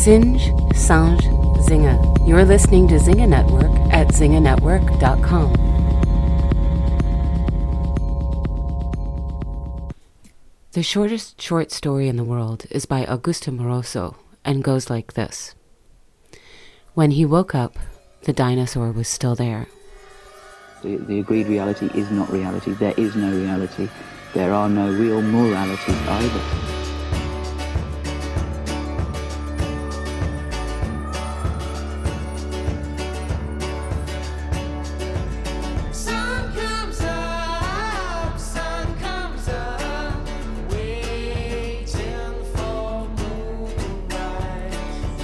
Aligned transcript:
Singe, 0.00 0.50
Sange, 0.74 1.20
Zinga. 1.68 2.26
You're 2.26 2.46
listening 2.46 2.88
to 2.88 2.94
Zinga 2.94 3.28
Network 3.28 3.70
at 3.92 4.08
zinganetwork.com. 4.08 5.52
The 10.72 10.82
shortest 10.82 11.38
short 11.38 11.70
story 11.70 12.08
in 12.08 12.16
the 12.16 12.24
world 12.24 12.64
is 12.70 12.86
by 12.86 13.04
Augusto 13.04 13.54
Monterroso 13.54 14.16
and 14.42 14.64
goes 14.64 14.88
like 14.88 15.12
this 15.12 15.54
When 16.94 17.10
he 17.10 17.26
woke 17.26 17.54
up, 17.54 17.78
the 18.22 18.32
dinosaur 18.32 18.92
was 18.92 19.06
still 19.06 19.34
there. 19.34 19.66
The, 20.82 20.96
the 20.96 21.18
agreed 21.20 21.46
reality 21.46 21.90
is 21.92 22.10
not 22.10 22.32
reality. 22.32 22.72
There 22.72 22.94
is 22.96 23.16
no 23.16 23.30
reality. 23.30 23.90
There 24.32 24.54
are 24.54 24.70
no 24.70 24.90
real 24.90 25.20
moralities 25.20 26.08
either. 26.08 26.79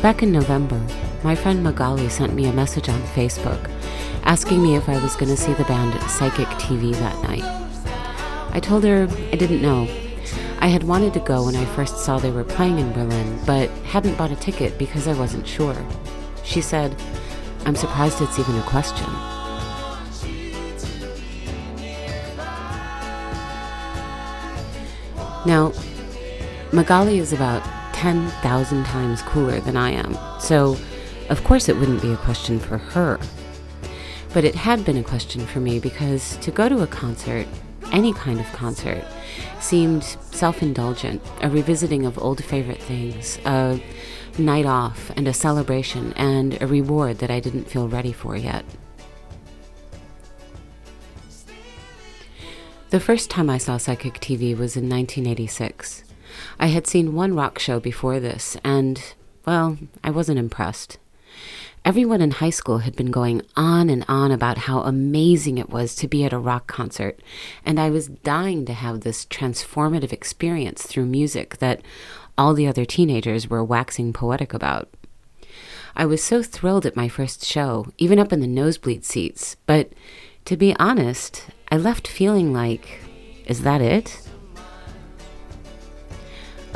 Back 0.06 0.22
in 0.22 0.30
November, 0.30 0.80
my 1.24 1.34
friend 1.34 1.64
Magali 1.64 2.08
sent 2.08 2.32
me 2.32 2.46
a 2.46 2.52
message 2.52 2.88
on 2.88 3.02
Facebook 3.16 3.68
asking 4.22 4.62
me 4.62 4.76
if 4.76 4.88
I 4.88 5.02
was 5.02 5.16
going 5.16 5.34
to 5.34 5.36
see 5.36 5.52
the 5.54 5.64
band 5.64 6.00
Psychic 6.08 6.46
TV 6.60 6.94
that 6.94 7.20
night. 7.24 7.42
I 8.52 8.60
told 8.60 8.84
her 8.84 9.08
I 9.32 9.34
didn't 9.34 9.62
know. 9.62 9.88
I 10.60 10.68
had 10.68 10.84
wanted 10.84 11.12
to 11.14 11.18
go 11.18 11.46
when 11.46 11.56
I 11.56 11.64
first 11.74 12.04
saw 12.04 12.20
they 12.20 12.30
were 12.30 12.44
playing 12.44 12.78
in 12.78 12.92
Berlin, 12.92 13.36
but 13.44 13.68
hadn't 13.82 14.16
bought 14.16 14.30
a 14.30 14.36
ticket 14.36 14.78
because 14.78 15.08
I 15.08 15.14
wasn't 15.14 15.44
sure. 15.44 15.76
She 16.44 16.60
said, 16.60 16.94
I'm 17.64 17.74
surprised 17.74 18.20
it's 18.20 18.38
even 18.38 18.54
a 18.54 18.62
question. 18.62 19.08
Now, 25.44 25.72
Magali 26.72 27.18
is 27.18 27.32
about 27.32 27.64
10,000 27.96 28.84
times 28.84 29.22
cooler 29.22 29.58
than 29.60 29.74
I 29.74 29.90
am, 29.90 30.18
so 30.38 30.76
of 31.30 31.42
course 31.44 31.70
it 31.70 31.76
wouldn't 31.76 32.02
be 32.02 32.12
a 32.12 32.16
question 32.18 32.60
for 32.60 32.76
her. 32.76 33.18
But 34.34 34.44
it 34.44 34.54
had 34.54 34.84
been 34.84 34.98
a 34.98 35.02
question 35.02 35.46
for 35.46 35.60
me 35.60 35.78
because 35.80 36.36
to 36.38 36.50
go 36.50 36.68
to 36.68 36.82
a 36.82 36.86
concert, 36.86 37.46
any 37.92 38.12
kind 38.12 38.38
of 38.38 38.46
concert, 38.52 39.02
seemed 39.60 40.04
self 40.04 40.62
indulgent, 40.62 41.22
a 41.40 41.48
revisiting 41.48 42.04
of 42.04 42.18
old 42.18 42.44
favorite 42.44 42.82
things, 42.82 43.38
a 43.46 43.80
night 44.38 44.66
off 44.66 45.10
and 45.16 45.26
a 45.26 45.32
celebration 45.32 46.12
and 46.18 46.60
a 46.60 46.66
reward 46.66 47.18
that 47.20 47.30
I 47.30 47.40
didn't 47.40 47.64
feel 47.64 47.88
ready 47.88 48.12
for 48.12 48.36
yet. 48.36 48.66
The 52.90 53.00
first 53.00 53.30
time 53.30 53.48
I 53.48 53.56
saw 53.56 53.78
Psychic 53.78 54.20
TV 54.20 54.50
was 54.50 54.76
in 54.76 54.86
1986. 54.88 56.05
I 56.58 56.66
had 56.66 56.86
seen 56.86 57.14
one 57.14 57.34
rock 57.34 57.58
show 57.58 57.80
before 57.80 58.18
this, 58.18 58.56
and, 58.64 59.00
well, 59.44 59.78
I 60.02 60.10
wasn't 60.10 60.38
impressed. 60.38 60.98
Everyone 61.84 62.20
in 62.20 62.32
high 62.32 62.50
school 62.50 62.78
had 62.78 62.96
been 62.96 63.10
going 63.12 63.42
on 63.54 63.88
and 63.88 64.04
on 64.08 64.32
about 64.32 64.58
how 64.58 64.80
amazing 64.80 65.58
it 65.58 65.70
was 65.70 65.94
to 65.96 66.08
be 66.08 66.24
at 66.24 66.32
a 66.32 66.38
rock 66.38 66.66
concert, 66.66 67.20
and 67.64 67.78
I 67.78 67.90
was 67.90 68.08
dying 68.08 68.64
to 68.66 68.72
have 68.72 69.02
this 69.02 69.24
transformative 69.26 70.12
experience 70.12 70.84
through 70.84 71.06
music 71.06 71.58
that 71.58 71.82
all 72.36 72.54
the 72.54 72.66
other 72.66 72.84
teenagers 72.84 73.48
were 73.48 73.62
waxing 73.62 74.12
poetic 74.12 74.52
about. 74.52 74.88
I 75.94 76.06
was 76.06 76.22
so 76.22 76.42
thrilled 76.42 76.86
at 76.86 76.96
my 76.96 77.08
first 77.08 77.44
show, 77.44 77.86
even 77.98 78.18
up 78.18 78.32
in 78.32 78.40
the 78.40 78.46
nosebleed 78.46 79.04
seats, 79.04 79.56
but 79.66 79.92
to 80.46 80.56
be 80.56 80.74
honest, 80.76 81.46
I 81.70 81.76
left 81.76 82.08
feeling 82.08 82.52
like, 82.52 83.00
is 83.46 83.62
that 83.62 83.80
it? 83.80 84.25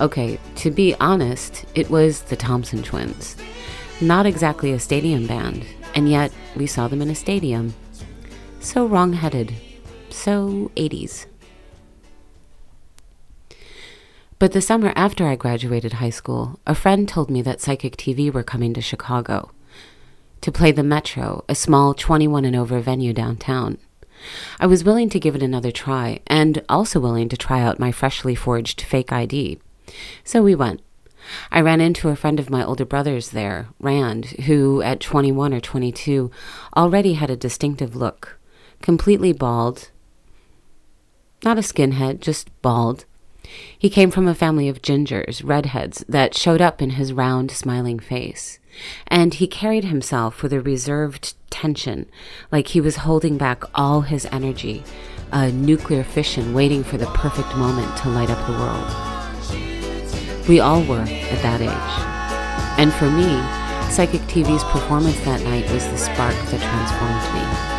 Okay, 0.01 0.39
to 0.57 0.71
be 0.71 0.95
honest, 0.99 1.67
it 1.75 1.91
was 1.91 2.23
the 2.23 2.37
Thompson 2.37 2.83
Twins. 2.83 3.37
Not 4.01 4.25
exactly 4.25 4.73
a 4.73 4.79
stadium 4.79 5.27
band, 5.27 5.67
and 5.95 6.09
yet 6.09 6.33
we 6.57 6.67
saw 6.67 6.89
them 6.89 7.03
in 7.03 7.11
a 7.11 7.15
stadium. 7.15 7.75
So 8.61 8.87
wrong 8.87 9.13
headed. 9.13 9.53
So 10.09 10.71
80s. 10.75 11.27
But 14.39 14.53
the 14.53 14.63
summer 14.63 14.95
after 14.97 15.27
I 15.27 15.37
graduated 15.37 15.95
high 15.95 16.09
school, 16.09 16.59
a 16.67 16.75
friend 16.75 17.07
told 17.07 17.31
me 17.31 17.43
that 17.43 17.61
Psychic 17.61 17.99
TV 17.99 18.33
were 18.33 18.43
coming 18.43 18.73
to 18.73 18.81
Chicago 18.81 19.51
to 20.41 20.51
play 20.51 20.73
the 20.73 20.83
Metro, 20.83 21.45
a 21.47 21.55
small 21.55 21.93
21 21.93 22.47
and 22.47 22.57
over 22.57 22.81
venue 22.81 23.13
downtown. 23.13 23.77
I 24.59 24.67
was 24.67 24.83
willing 24.83 25.11
to 25.11 25.21
give 25.21 25.35
it 25.35 25.43
another 25.43 25.71
try, 25.71 26.21
and 26.27 26.63
also 26.71 27.01
willing 27.01 27.29
to 27.29 27.37
try 27.37 27.61
out 27.61 27.79
my 27.79 27.93
freshly 27.93 28.35
forged 28.35 28.81
fake 28.81 29.13
ID. 29.13 29.61
So 30.25 30.43
we 30.43 30.55
went. 30.55 30.83
I 31.51 31.61
ran 31.61 31.81
into 31.81 32.09
a 32.09 32.17
friend 32.17 32.41
of 32.41 32.51
my 32.51 32.65
older 32.65 32.85
brother's 32.85 33.31
there, 33.31 33.69
Rand, 33.79 34.27
who, 34.47 34.83
at 34.83 35.01
21 35.01 35.53
or 35.55 35.61
22, 35.61 36.31
already 36.77 37.15
had 37.15 37.31
a 37.31 37.37
distinctive 37.37 37.95
look. 37.95 38.39
Completely 38.83 39.33
bald. 39.33 39.91
Not 41.45 41.59
a 41.59 41.63
skinhead, 41.63 42.21
just 42.21 42.51
bald. 42.63 43.05
He 43.79 43.91
came 43.91 44.11
from 44.11 44.29
a 44.29 44.35
family 44.35 44.69
of 44.69 44.83
gingers, 44.83 45.43
redheads, 45.45 46.05
that 46.09 46.35
showed 46.35 46.61
up 46.61 46.81
in 46.81 46.91
his 46.91 47.13
round, 47.13 47.51
smiling 47.51 47.99
face. 47.99 48.59
And 49.09 49.35
he 49.35 49.47
carried 49.47 49.85
himself 49.85 50.43
with 50.43 50.53
a 50.53 50.61
reserved 50.61 51.35
tension, 51.51 52.07
like 52.53 52.69
he 52.69 52.81
was 52.81 52.97
holding 52.97 53.37
back 53.37 53.65
all 53.75 54.03
his 54.03 54.27
energy, 54.27 54.85
a 55.33 55.51
nuclear 55.51 56.05
fission 56.05 56.55
waiting 56.55 56.85
for 56.85 56.97
the 56.97 57.07
perfect 57.07 57.57
moment 57.57 57.97
to 57.99 58.09
light 58.09 58.31
up 58.31 58.47
the 58.47 58.53
world. 58.53 59.20
We 60.51 60.59
all 60.59 60.83
were 60.83 61.03
at 61.03 61.43
that 61.43 61.61
age. 61.61 61.71
And 62.77 62.93
for 62.93 63.09
me, 63.09 63.39
Psychic 63.89 64.21
TV's 64.23 64.65
performance 64.65 65.21
that 65.21 65.41
night 65.45 65.71
was 65.71 65.87
the 65.87 65.97
spark 65.97 66.35
that 66.35 66.61
transformed 66.61 67.35
me. 67.39 67.70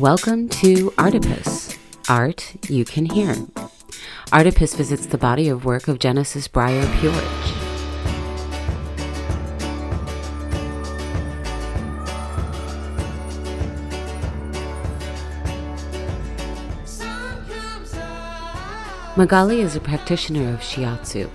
Welcome 0.00 0.48
to 0.60 0.92
Artipus, 0.92 1.78
art 2.08 2.56
you 2.70 2.86
can 2.86 3.04
hear. 3.04 3.34
Artipus 4.32 4.74
visits 4.74 5.04
the 5.04 5.18
body 5.18 5.50
of 5.50 5.66
work 5.66 5.88
of 5.88 5.98
Genesis 5.98 6.48
Breyer 6.48 6.86
P-Orridge. 6.98 7.20
Magali 19.18 19.60
is 19.60 19.76
a 19.76 19.80
practitioner 19.80 20.48
of 20.54 20.60
shiatsu, 20.60 21.28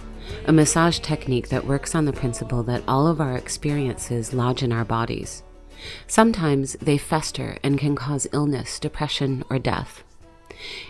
a 0.45 0.51
massage 0.51 0.97
technique 0.97 1.49
that 1.49 1.67
works 1.67 1.93
on 1.93 2.05
the 2.05 2.13
principle 2.13 2.63
that 2.63 2.81
all 2.87 3.05
of 3.05 3.21
our 3.21 3.37
experiences 3.37 4.33
lodge 4.33 4.63
in 4.63 4.71
our 4.71 4.83
bodies. 4.83 5.43
Sometimes 6.07 6.73
they 6.73 6.97
fester 6.97 7.57
and 7.63 7.77
can 7.77 7.95
cause 7.95 8.27
illness, 8.31 8.79
depression, 8.79 9.43
or 9.49 9.59
death. 9.59 10.03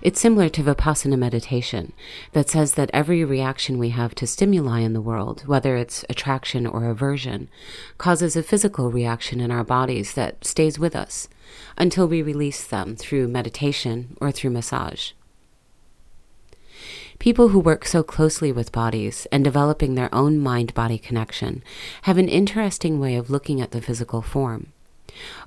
It's 0.01 0.19
similar 0.19 0.49
to 0.49 0.63
Vipassana 0.63 1.17
meditation 1.17 1.93
that 2.33 2.49
says 2.49 2.75
that 2.75 2.91
every 2.93 3.23
reaction 3.23 3.77
we 3.77 3.89
have 3.89 4.15
to 4.15 4.27
stimuli 4.27 4.81
in 4.81 4.93
the 4.93 5.01
world, 5.01 5.43
whether 5.47 5.75
it's 5.75 6.05
attraction 6.09 6.67
or 6.67 6.85
aversion, 6.85 7.49
causes 7.97 8.35
a 8.35 8.43
physical 8.43 8.91
reaction 8.91 9.41
in 9.41 9.51
our 9.51 9.63
bodies 9.63 10.13
that 10.13 10.45
stays 10.45 10.77
with 10.77 10.95
us 10.95 11.27
until 11.77 12.07
we 12.07 12.21
release 12.21 12.65
them 12.65 12.95
through 12.95 13.27
meditation 13.27 14.15
or 14.21 14.31
through 14.31 14.51
massage. 14.51 15.11
People 17.17 17.49
who 17.49 17.59
work 17.59 17.85
so 17.85 18.03
closely 18.03 18.51
with 18.51 18.71
bodies 18.71 19.25
and 19.31 19.43
developing 19.43 19.95
their 19.95 20.13
own 20.13 20.37
mind 20.37 20.73
body 20.73 20.97
connection 20.97 21.63
have 22.03 22.17
an 22.17 22.27
interesting 22.27 22.99
way 22.99 23.15
of 23.15 23.29
looking 23.29 23.61
at 23.61 23.71
the 23.71 23.81
physical 23.81 24.21
form. 24.21 24.73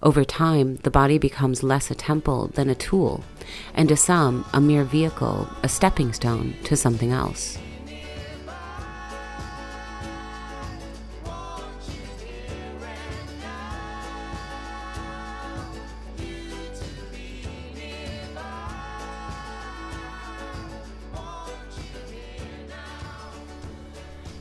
Over 0.02 0.24
time, 0.24 0.76
the 0.82 0.90
body 0.90 1.18
becomes 1.18 1.62
less 1.62 1.90
a 1.90 1.94
temple 1.94 2.48
than 2.54 2.68
a 2.68 2.74
tool, 2.74 3.24
and 3.74 3.88
to 3.88 3.96
some, 3.96 4.44
a 4.52 4.60
mere 4.60 4.84
vehicle, 4.84 5.48
a 5.62 5.68
stepping 5.68 6.12
stone 6.12 6.54
to 6.64 6.76
something 6.76 7.12
else. 7.12 7.58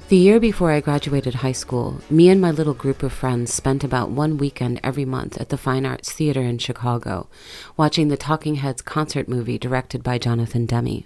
The 0.09 0.15
year 0.15 0.39
before 0.39 0.71
I 0.71 0.79
graduated 0.79 1.35
high 1.35 1.51
school, 1.51 1.99
me 2.09 2.29
and 2.29 2.39
my 2.39 2.49
little 2.49 2.73
group 2.73 3.03
of 3.03 3.11
friends 3.11 3.53
spent 3.53 3.83
about 3.83 4.09
one 4.09 4.37
weekend 4.37 4.79
every 4.81 5.03
month 5.03 5.37
at 5.37 5.49
the 5.49 5.57
Fine 5.57 5.85
Arts 5.85 6.13
Theater 6.13 6.43
in 6.43 6.59
Chicago, 6.59 7.27
watching 7.75 8.07
the 8.07 8.15
Talking 8.15 8.55
Heads 8.55 8.81
concert 8.81 9.27
movie 9.27 9.57
directed 9.57 10.03
by 10.03 10.17
Jonathan 10.17 10.65
Demme. 10.65 11.03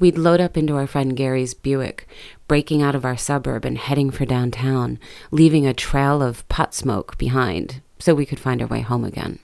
We'd 0.00 0.18
load 0.18 0.40
up 0.40 0.56
into 0.56 0.74
our 0.74 0.88
friend 0.88 1.16
Gary's 1.16 1.54
Buick, 1.54 2.08
breaking 2.48 2.82
out 2.82 2.96
of 2.96 3.04
our 3.04 3.16
suburb 3.16 3.64
and 3.64 3.78
heading 3.78 4.10
for 4.10 4.24
downtown, 4.24 4.98
leaving 5.30 5.64
a 5.64 5.72
trail 5.72 6.22
of 6.22 6.48
pot 6.48 6.74
smoke 6.74 7.16
behind 7.18 7.82
so 8.00 8.16
we 8.16 8.26
could 8.26 8.40
find 8.40 8.60
our 8.60 8.66
way 8.66 8.80
home 8.80 9.04
again. 9.04 9.38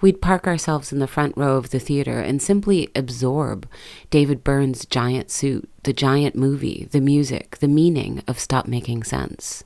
We'd 0.00 0.20
park 0.20 0.46
ourselves 0.46 0.92
in 0.92 0.98
the 0.98 1.06
front 1.06 1.36
row 1.36 1.56
of 1.56 1.70
the 1.70 1.78
theater 1.78 2.18
and 2.20 2.40
simply 2.40 2.88
absorb 2.94 3.68
David 4.10 4.42
Byrne's 4.42 4.86
giant 4.86 5.30
suit, 5.30 5.68
the 5.82 5.92
giant 5.92 6.34
movie, 6.34 6.88
the 6.90 7.00
music, 7.00 7.58
the 7.58 7.68
meaning 7.68 8.22
of 8.26 8.38
Stop 8.38 8.66
Making 8.66 9.02
Sense. 9.02 9.64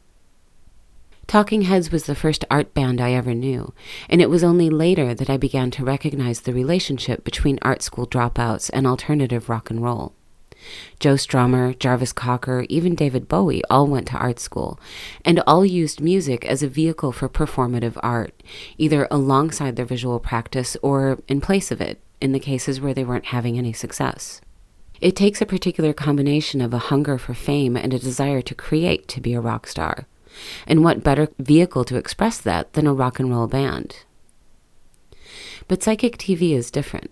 Talking 1.27 1.63
Heads 1.63 1.91
was 1.91 2.05
the 2.05 2.15
first 2.15 2.45
art 2.51 2.73
band 2.73 3.01
I 3.01 3.13
ever 3.13 3.35
knew, 3.35 3.75
and 4.09 4.23
it 4.23 4.31
was 4.31 4.45
only 4.45 4.71
later 4.71 5.13
that 5.13 5.29
I 5.29 5.37
began 5.37 5.73
to 5.73 5.85
recognize 5.85 6.41
the 6.41 6.55
relationship 6.55 7.25
between 7.25 7.59
art 7.63 7.83
school 7.83 8.07
dropouts 8.07 8.71
and 8.73 8.87
alternative 8.87 9.49
rock 9.49 9.69
and 9.69 9.83
roll. 9.83 10.15
Joe 10.99 11.15
Strummer, 11.15 11.79
Jarvis 11.79 12.13
Cocker, 12.13 12.67
even 12.69 12.95
David 12.95 13.29
Bowie 13.29 13.63
all 13.69 13.87
went 13.87 14.07
to 14.09 14.17
art 14.17 14.39
school, 14.39 14.81
and 15.25 15.41
all 15.47 15.65
used 15.65 16.01
music 16.01 16.45
as 16.47 16.63
a 16.63 16.69
vehicle 16.69 17.13
for 17.13 17.29
performative 17.29 17.99
art, 18.03 18.43
either 18.79 19.07
alongside 19.11 19.77
their 19.77 19.85
visual 19.85 20.19
practice 20.19 20.77
or 20.83 21.19
in 21.29 21.41
place 21.41 21.71
of 21.71 21.81
it, 21.81 22.01
in 22.21 22.33
the 22.33 22.41
cases 22.41 22.81
where 22.81 22.95
they 22.95 23.05
weren't 23.05 23.27
having 23.27 23.59
any 23.59 23.73
success. 23.73 24.41
It 25.01 25.15
takes 25.15 25.43
a 25.43 25.47
particular 25.47 25.93
combination 25.93 26.61
of 26.61 26.73
a 26.73 26.79
hunger 26.79 27.19
for 27.19 27.35
fame 27.35 27.77
and 27.77 27.93
a 27.93 27.99
desire 27.99 28.41
to 28.43 28.55
create 28.55 29.09
to 29.09 29.21
be 29.21 29.35
a 29.35 29.41
rock 29.41 29.67
star. 29.67 30.07
And 30.67 30.83
what 30.83 31.03
better 31.03 31.29
vehicle 31.39 31.85
to 31.85 31.97
express 31.97 32.39
that 32.39 32.73
than 32.73 32.87
a 32.87 32.95
rock 32.95 33.19
and 33.19 33.31
roll 33.31 33.47
band? 33.47 34.05
But 35.69 35.83
Psychic 35.83 36.17
TV 36.17 36.53
is 36.53 36.71
different. 36.71 37.11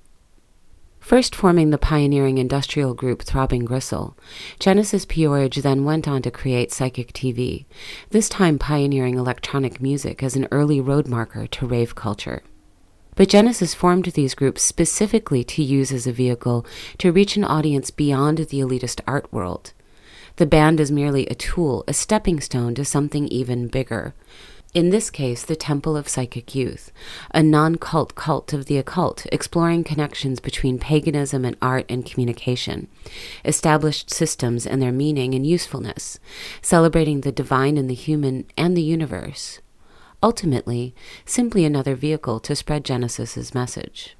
First 1.04 1.34
forming 1.34 1.68
the 1.68 1.76
pioneering 1.76 2.38
industrial 2.38 2.94
group 2.94 3.20
Throbbing 3.20 3.66
Gristle, 3.66 4.16
Genesis 4.58 5.04
P-Orridge 5.04 5.56
then 5.56 5.84
went 5.84 6.08
on 6.08 6.22
to 6.22 6.30
create 6.30 6.72
Psychic 6.72 7.12
TV, 7.12 7.66
this 8.08 8.26
time 8.26 8.58
pioneering 8.58 9.18
electronic 9.18 9.82
music 9.82 10.22
as 10.22 10.34
an 10.34 10.48
early 10.50 10.80
road 10.80 11.06
marker 11.06 11.46
to 11.46 11.66
rave 11.66 11.94
culture. 11.94 12.42
But 13.16 13.28
Genesis 13.28 13.74
formed 13.74 14.06
these 14.06 14.34
groups 14.34 14.62
specifically 14.62 15.44
to 15.44 15.62
use 15.62 15.92
as 15.92 16.06
a 16.06 16.12
vehicle 16.12 16.64
to 16.96 17.12
reach 17.12 17.36
an 17.36 17.44
audience 17.44 17.90
beyond 17.90 18.38
the 18.38 18.60
elitist 18.60 19.02
art 19.06 19.30
world. 19.30 19.74
The 20.36 20.46
band 20.46 20.80
is 20.80 20.90
merely 20.90 21.26
a 21.26 21.34
tool, 21.34 21.84
a 21.86 21.92
stepping 21.92 22.40
stone 22.40 22.74
to 22.76 22.84
something 22.84 23.28
even 23.28 23.68
bigger. 23.68 24.14
In 24.74 24.90
this 24.90 25.08
case, 25.08 25.44
the 25.44 25.54
Temple 25.54 25.96
of 25.96 26.08
Psychic 26.08 26.52
Youth, 26.52 26.90
a 27.32 27.44
non 27.44 27.76
cult 27.76 28.16
cult 28.16 28.52
of 28.52 28.66
the 28.66 28.76
occult, 28.76 29.24
exploring 29.30 29.84
connections 29.84 30.40
between 30.40 30.80
paganism 30.80 31.44
and 31.44 31.56
art 31.62 31.86
and 31.88 32.04
communication, 32.04 32.88
established 33.44 34.10
systems 34.10 34.66
and 34.66 34.82
their 34.82 34.90
meaning 34.90 35.32
and 35.32 35.46
usefulness, 35.46 36.18
celebrating 36.60 37.20
the 37.20 37.30
divine 37.30 37.78
in 37.78 37.86
the 37.86 37.94
human 37.94 38.46
and 38.56 38.76
the 38.76 38.82
universe. 38.82 39.60
Ultimately, 40.20 40.92
simply 41.24 41.64
another 41.64 41.94
vehicle 41.94 42.40
to 42.40 42.56
spread 42.56 42.84
Genesis's 42.84 43.54
message. 43.54 44.16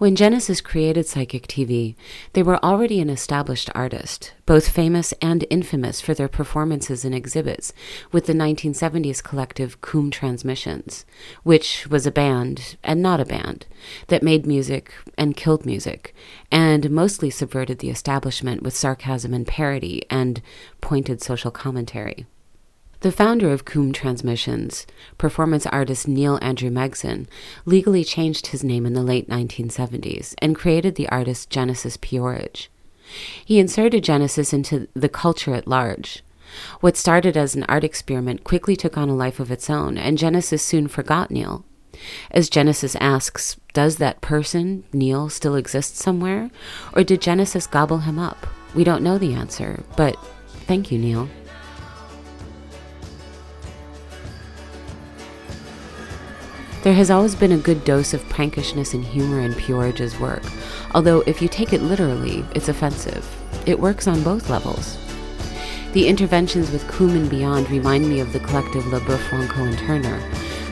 When 0.00 0.16
Genesis 0.16 0.62
created 0.62 1.06
Psychic 1.06 1.46
TV, 1.46 1.94
they 2.32 2.42
were 2.42 2.64
already 2.64 3.02
an 3.02 3.10
established 3.10 3.68
artist, 3.74 4.32
both 4.46 4.70
famous 4.70 5.12
and 5.20 5.44
infamous 5.50 6.00
for 6.00 6.14
their 6.14 6.26
performances 6.26 7.04
and 7.04 7.14
exhibits 7.14 7.74
with 8.10 8.24
the 8.24 8.32
1970s 8.32 9.22
collective 9.22 9.82
COUM 9.82 10.10
Transmissions, 10.10 11.04
which 11.42 11.86
was 11.88 12.06
a 12.06 12.10
band, 12.10 12.78
and 12.82 13.02
not 13.02 13.20
a 13.20 13.26
band, 13.26 13.66
that 14.06 14.22
made 14.22 14.46
music 14.46 14.94
and 15.18 15.36
killed 15.36 15.66
music, 15.66 16.14
and 16.50 16.90
mostly 16.90 17.28
subverted 17.28 17.80
the 17.80 17.90
establishment 17.90 18.62
with 18.62 18.74
sarcasm 18.74 19.34
and 19.34 19.46
parody 19.46 20.06
and 20.08 20.40
pointed 20.80 21.20
social 21.20 21.50
commentary. 21.50 22.24
The 23.00 23.10
founder 23.10 23.50
of 23.50 23.64
COUM 23.64 23.92
Transmissions, 23.92 24.86
performance 25.16 25.64
artist 25.64 26.06
Neil 26.06 26.38
Andrew 26.42 26.68
Megson, 26.68 27.26
legally 27.64 28.04
changed 28.04 28.48
his 28.48 28.62
name 28.62 28.84
in 28.84 28.92
the 28.92 29.02
late 29.02 29.26
1970s 29.26 30.34
and 30.36 30.54
created 30.54 30.96
the 30.96 31.08
artist 31.08 31.48
Genesis 31.48 31.96
P-Orridge. 31.98 32.70
He 33.42 33.58
inserted 33.58 34.04
Genesis 34.04 34.52
into 34.52 34.86
the 34.92 35.08
culture 35.08 35.54
at 35.54 35.66
large. 35.66 36.22
What 36.80 36.98
started 36.98 37.38
as 37.38 37.54
an 37.54 37.64
art 37.70 37.84
experiment 37.84 38.44
quickly 38.44 38.76
took 38.76 38.98
on 38.98 39.08
a 39.08 39.16
life 39.16 39.40
of 39.40 39.50
its 39.50 39.70
own, 39.70 39.96
and 39.96 40.18
Genesis 40.18 40.62
soon 40.62 40.86
forgot 40.86 41.30
Neil. 41.30 41.64
As 42.30 42.50
Genesis 42.50 42.96
asks, 42.96 43.58
does 43.72 43.96
that 43.96 44.20
person, 44.20 44.84
Neil, 44.92 45.30
still 45.30 45.54
exist 45.54 45.96
somewhere? 45.96 46.50
Or 46.92 47.02
did 47.02 47.22
Genesis 47.22 47.66
gobble 47.66 47.98
him 47.98 48.18
up? 48.18 48.46
We 48.74 48.84
don't 48.84 49.02
know 49.02 49.16
the 49.16 49.32
answer, 49.32 49.82
but 49.96 50.16
thank 50.66 50.92
you, 50.92 50.98
Neil. 50.98 51.30
There 56.82 56.94
has 56.94 57.10
always 57.10 57.34
been 57.34 57.52
a 57.52 57.58
good 57.58 57.84
dose 57.84 58.14
of 58.14 58.26
prankishness 58.30 58.94
and 58.94 59.04
humor 59.04 59.40
in 59.40 59.52
P-Orridge's 59.52 60.18
work, 60.18 60.42
although 60.94 61.20
if 61.26 61.42
you 61.42 61.48
take 61.48 61.74
it 61.74 61.82
literally, 61.82 62.42
it's 62.54 62.70
offensive. 62.70 63.28
It 63.66 63.78
works 63.78 64.08
on 64.08 64.22
both 64.22 64.48
levels. 64.48 64.96
The 65.92 66.08
interventions 66.08 66.70
with 66.70 66.88
COUM 66.88 67.10
and 67.10 67.28
beyond 67.28 67.68
remind 67.68 68.08
me 68.08 68.20
of 68.20 68.32
the 68.32 68.40
collective 68.40 68.84
LaBeouf, 68.84 69.28
Rönkkö, 69.28 69.68
and 69.68 69.78
Turner, 69.78 70.18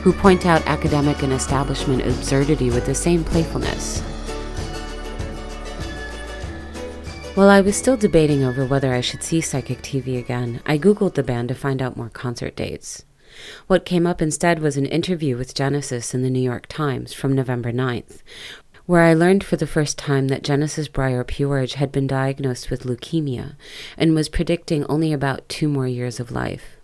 who 0.01 0.11
point 0.11 0.47
out 0.47 0.65
academic 0.65 1.21
and 1.21 1.31
establishment 1.31 2.01
absurdity 2.01 2.71
with 2.71 2.87
the 2.87 2.95
same 2.95 3.23
playfulness. 3.23 4.01
While 7.35 7.49
I 7.49 7.61
was 7.61 7.75
still 7.75 7.97
debating 7.97 8.43
over 8.43 8.65
whether 8.65 8.95
I 8.95 9.01
should 9.01 9.21
see 9.21 9.41
Psychic 9.41 9.83
TV 9.83 10.17
again, 10.17 10.61
I 10.65 10.79
googled 10.79 11.13
the 11.13 11.21
band 11.21 11.49
to 11.49 11.55
find 11.55 11.83
out 11.83 11.95
more 11.95 12.09
concert 12.09 12.55
dates. 12.55 13.05
What 13.67 13.85
came 13.85 14.07
up 14.07 14.21
instead 14.21 14.59
was 14.59 14.77
an 14.77 14.85
interview 14.85 15.37
with 15.37 15.53
Genesis 15.53 16.13
in 16.13 16.21
the 16.21 16.29
New 16.29 16.39
York 16.39 16.65
Times 16.67 17.13
from 17.13 17.33
November 17.33 17.71
9th, 17.71 18.21
where 18.85 19.03
I 19.03 19.13
learned 19.13 19.43
for 19.43 19.55
the 19.55 19.67
first 19.67 19.97
time 19.97 20.29
that 20.29 20.43
Genesis 20.43 20.87
Breyer 20.87 21.25
P-Orridge 21.25 21.75
had 21.75 21.91
been 21.91 22.07
diagnosed 22.07 22.71
with 22.71 22.83
leukemia 22.83 23.55
and 23.97 24.15
was 24.15 24.29
predicting 24.29 24.83
only 24.85 25.13
about 25.13 25.47
two 25.47 25.67
more 25.67 25.87
years 25.87 26.19
of 26.19 26.31
life. 26.31 26.77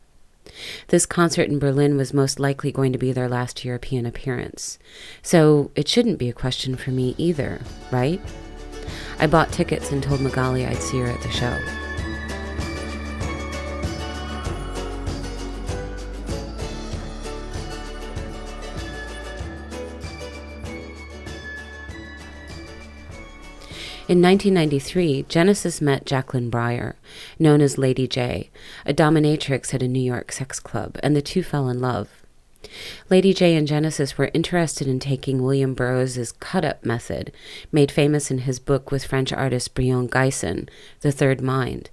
This 0.89 1.05
concert 1.05 1.49
in 1.49 1.59
Berlin 1.59 1.97
was 1.97 2.13
most 2.13 2.39
likely 2.39 2.71
going 2.71 2.93
to 2.93 2.99
be 2.99 3.11
their 3.11 3.27
last 3.27 3.65
European 3.65 4.05
appearance, 4.05 4.77
so 5.21 5.71
it 5.75 5.87
shouldn't 5.87 6.19
be 6.19 6.29
a 6.29 6.33
question 6.33 6.75
for 6.75 6.91
me 6.91 7.15
either, 7.17 7.61
right? 7.91 8.21
I 9.19 9.27
bought 9.27 9.51
tickets 9.51 9.91
and 9.91 10.03
told 10.03 10.21
Magali 10.21 10.65
I'd 10.65 10.81
see 10.81 10.99
her 10.99 11.07
at 11.07 11.21
the 11.21 11.31
show. 11.31 11.84
In 24.07 24.21
1993, 24.21 25.25
Genesis 25.29 25.81
met 25.81 26.05
Jacqueline 26.05 26.51
Breyer, 26.51 26.93
known 27.39 27.59
as 27.59 27.79
Lady 27.79 28.07
J, 28.07 28.51
a 28.85 28.93
dominatrix 28.93 29.73
at 29.73 29.81
a 29.81 29.87
New 29.87 29.99
York 29.99 30.31
sex 30.31 30.59
club, 30.59 30.99
and 31.01 31.15
the 31.15 31.23
two 31.23 31.41
fell 31.41 31.67
in 31.69 31.81
love. 31.81 32.21
Lady 33.09 33.33
J 33.33 33.55
and 33.55 33.67
Genesis 33.67 34.15
were 34.15 34.29
interested 34.31 34.87
in 34.87 34.99
taking 34.99 35.41
William 35.41 35.73
Burroughs's 35.73 36.33
cut 36.33 36.63
up 36.63 36.85
method, 36.85 37.31
made 37.71 37.91
famous 37.91 38.29
in 38.29 38.39
his 38.39 38.59
book 38.59 38.91
with 38.91 39.05
French 39.05 39.33
artist 39.33 39.73
Brion 39.73 40.07
Gysin, 40.07 40.69
The 40.99 41.11
Third 41.11 41.41
Mind, 41.41 41.89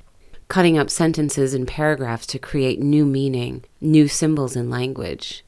cutting 0.49 0.77
up 0.77 0.91
sentences 0.91 1.55
and 1.55 1.67
paragraphs 1.67 2.27
to 2.27 2.39
create 2.39 2.79
new 2.79 3.07
meaning, 3.07 3.65
new 3.81 4.07
symbols 4.07 4.55
in 4.55 4.69
language. 4.69 5.47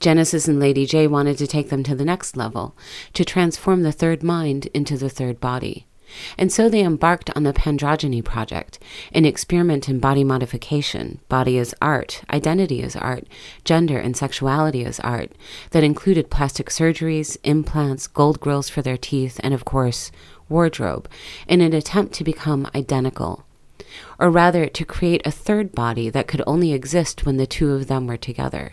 Genesis 0.00 0.46
and 0.46 0.60
Lady 0.60 0.86
J 0.86 1.06
wanted 1.06 1.38
to 1.38 1.46
take 1.46 1.70
them 1.70 1.82
to 1.84 1.94
the 1.94 2.04
next 2.04 2.36
level, 2.36 2.76
to 3.14 3.24
transform 3.24 3.82
the 3.82 3.92
third 3.92 4.22
mind 4.22 4.66
into 4.66 4.96
the 4.96 5.08
third 5.08 5.40
body. 5.40 5.86
And 6.38 6.52
so 6.52 6.68
they 6.68 6.84
embarked 6.84 7.30
on 7.34 7.42
the 7.42 7.52
Pandrogyny 7.52 8.22
Project, 8.22 8.78
an 9.12 9.24
experiment 9.24 9.88
in 9.88 9.98
body 9.98 10.22
modification, 10.22 11.20
body 11.28 11.58
as 11.58 11.74
art, 11.82 12.22
identity 12.30 12.82
as 12.82 12.94
art, 12.94 13.26
gender 13.64 13.98
and 13.98 14.16
sexuality 14.16 14.84
as 14.84 15.00
art, 15.00 15.32
that 15.70 15.82
included 15.82 16.30
plastic 16.30 16.68
surgeries, 16.68 17.36
implants, 17.42 18.06
gold 18.06 18.38
grills 18.38 18.68
for 18.68 18.82
their 18.82 18.96
teeth, 18.96 19.40
and 19.42 19.52
of 19.52 19.64
course, 19.64 20.12
wardrobe, 20.48 21.08
in 21.48 21.60
an 21.60 21.72
attempt 21.72 22.14
to 22.14 22.24
become 22.24 22.70
identical. 22.74 23.44
Or 24.18 24.30
rather, 24.30 24.68
to 24.68 24.84
create 24.84 25.26
a 25.26 25.32
third 25.32 25.72
body 25.72 26.08
that 26.10 26.28
could 26.28 26.42
only 26.46 26.72
exist 26.72 27.26
when 27.26 27.36
the 27.36 27.46
two 27.46 27.72
of 27.72 27.88
them 27.88 28.06
were 28.06 28.16
together 28.16 28.72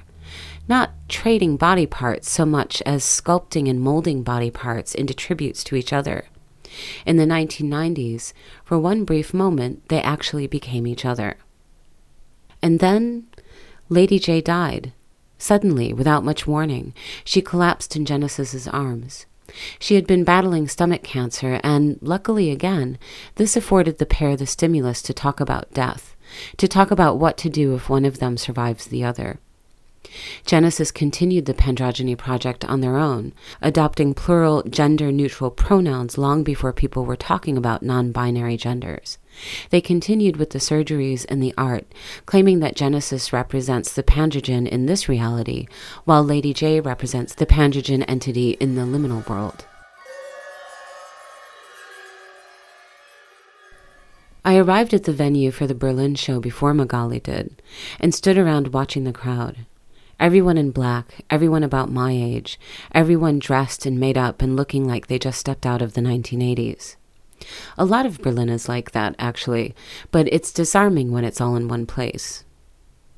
not 0.68 0.92
trading 1.10 1.58
body 1.58 1.86
parts 1.86 2.30
so 2.30 2.46
much 2.46 2.82
as 2.86 3.04
sculpting 3.04 3.70
and 3.70 3.82
molding 3.82 4.24
body 4.24 4.50
parts 4.50 4.96
into 4.96 5.14
tributes 5.14 5.64
to 5.66 5.76
each 5.76 5.92
other. 5.92 6.26
In 7.06 7.18
the 7.18 7.26
1990s, 7.26 8.34
for 8.64 8.80
one 8.80 9.04
brief 9.04 9.34
moment, 9.34 9.88
they 9.90 10.02
actually 10.02 10.48
became 10.48 10.88
each 10.88 11.06
other. 11.06 11.38
And 12.62 12.80
then 12.80 13.28
Lady 13.90 14.18
J 14.20 14.42
died. 14.42 14.94
Suddenly, 15.38 15.94
without 15.94 16.24
much 16.24 16.48
warning, 16.48 16.94
she 17.26 17.42
collapsed 17.42 17.96
in 17.96 18.06
Genesis's 18.06 18.68
arms. 18.68 19.26
She 19.78 19.96
had 19.96 20.08
been 20.08 20.24
battling 20.24 20.68
stomach 20.68 21.04
cancer, 21.04 21.60
and 21.64 22.00
luckily 22.02 22.50
again, 22.50 22.98
this 23.36 23.58
afforded 23.58 23.98
the 23.98 24.06
pair 24.06 24.38
the 24.38 24.48
stimulus 24.48 25.02
to 25.02 25.14
talk 25.14 25.42
about 25.42 25.74
death, 25.74 26.16
to 26.58 26.68
talk 26.68 26.92
about 26.92 27.20
what 27.20 27.38
to 27.40 27.50
do 27.50 27.76
if 27.76 27.90
one 27.90 28.06
of 28.06 28.20
them 28.20 28.38
survives 28.38 28.86
the 28.86 29.04
other. 29.04 29.40
Genesis 30.46 30.92
continued 30.92 31.46
the 31.46 31.54
Pandrogyny 31.54 32.18
project 32.18 32.66
on 32.66 32.82
their 32.82 32.98
own, 32.98 33.34
adopting 33.62 34.14
plural 34.14 34.62
gender 34.64 35.12
neutral 35.12 35.50
pronouns 35.50 36.18
long 36.18 36.44
before 36.44 36.74
people 36.74 37.06
were 37.06 37.16
talking 37.16 37.58
about 37.58 37.84
non 37.84 38.12
binary 38.12 38.58
genders. 38.58 39.18
They 39.70 39.82
continued 39.82 40.38
with 40.38 40.52
the 40.52 40.60
surgeries 40.60 41.26
and 41.30 41.42
the 41.42 41.54
art, 41.58 41.86
claiming 42.26 42.60
that 42.60 42.76
Genesis 42.76 43.34
represents 43.34 43.94
the 43.94 44.04
Pandrogyne 44.04 44.68
in 44.68 44.86
this 44.86 45.10
reality, 45.10 45.68
while 46.06 46.24
Lady 46.24 46.54
J 46.54 46.80
represents 46.80 47.34
the 47.34 47.46
Pandrogyne 47.46 48.06
entity 48.08 48.52
in 48.60 48.76
the 48.76 48.84
liminal 48.84 49.28
world. 49.28 49.66
I 54.46 54.58
arrived 54.58 54.94
at 54.94 55.06
the 55.06 55.14
venue 55.14 55.52
for 55.52 55.66
the 55.66 55.74
Berlin 55.74 56.16
show 56.16 56.42
before 56.42 56.74
Magali 56.74 57.22
did, 57.22 57.62
and 58.00 58.14
stood 58.14 58.38
around 58.38 58.74
watching 58.74 59.06
the 59.06 59.14
crowd. 59.14 59.66
Everyone 60.20 60.58
in 60.58 60.72
black, 60.72 61.26
everyone 61.30 61.64
about 61.64 61.92
my 61.92 62.12
age, 62.12 62.60
everyone 62.94 63.40
dressed 63.40 63.86
and 63.86 64.00
made 64.00 64.18
up 64.18 64.42
and 64.42 64.56
looking 64.56 64.88
like 64.88 65.08
they 65.08 65.20
just 65.20 65.40
stepped 65.40 65.66
out 65.66 65.82
of 65.82 65.94
the 65.94 66.02
1980s. 66.02 66.96
A 67.78 67.86
lot 67.86 68.06
of 68.06 68.22
Berlin 68.22 68.50
is 68.50 68.70
like 68.70 68.92
that, 68.92 69.16
actually, 69.20 69.76
but 70.12 70.28
it's 70.32 70.54
disarming 70.54 71.12
when 71.12 71.26
it's 71.26 71.42
all 71.42 71.56
in 71.56 71.68
one 71.68 71.86
place. 71.86 72.46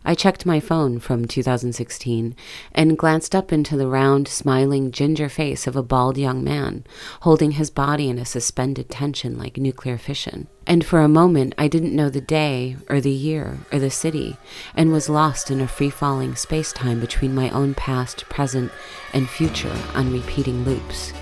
I 0.07 0.13
checked 0.13 0.45
my 0.45 0.59
phone 0.59 0.99
from 0.99 1.25
2016 1.25 2.35
and 2.73 2.97
glanced 2.97 3.33
up 3.33 3.51
into 3.51 3.75
the 3.75 3.87
round, 3.87 4.27
smiling 4.27 4.91
ginger 4.91 5.29
face 5.29 5.65
of 5.65 5.75
a 5.75 5.81
bald 5.81 6.15
young 6.15 6.43
man, 6.43 6.85
holding 7.21 7.51
his 7.51 7.71
body 7.71 8.07
in 8.07 8.19
a 8.19 8.25
suspended 8.25 8.89
tension 8.89 9.35
like 9.37 9.57
nuclear 9.57 9.97
fission. 9.97 10.47
And 10.67 10.85
for 10.85 11.01
a 11.01 11.07
moment, 11.07 11.55
I 11.57 11.67
didn't 11.67 11.95
know 11.95 12.09
the 12.09 12.21
day, 12.21 12.77
or 12.87 13.01
the 13.01 13.09
year, 13.09 13.57
or 13.73 13.79
the 13.79 13.89
city, 13.89 14.37
and 14.75 14.91
was 14.91 15.09
lost 15.09 15.49
in 15.49 15.59
a 15.59 15.67
free 15.67 15.89
falling 15.89 16.35
space 16.35 16.71
time 16.71 16.99
between 16.99 17.33
my 17.33 17.49
own 17.49 17.73
past, 17.73 18.29
present, 18.29 18.71
and 19.11 19.27
future 19.27 19.75
on 19.95 20.13
repeating 20.13 20.63
loops. 20.65 21.13